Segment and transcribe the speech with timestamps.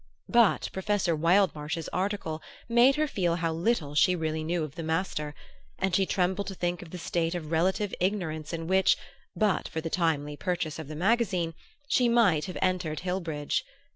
[0.29, 5.35] But Professor Wildmarsh's article made her feel how little she really knew of the master;
[5.77, 8.97] and she trembled to think of the state of relative ignorance in which,
[9.35, 11.53] but for the timely purchase of the magazine,
[11.87, 13.61] she might have entered Hillbridge.